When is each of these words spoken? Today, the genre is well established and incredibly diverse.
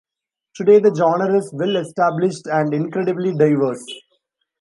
Today, 0.55 0.79
the 0.79 0.95
genre 0.95 1.37
is 1.37 1.53
well 1.53 1.75
established 1.75 2.47
and 2.47 2.73
incredibly 2.73 3.35
diverse. 3.37 3.85